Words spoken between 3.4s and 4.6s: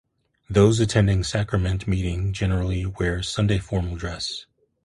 formal" dress.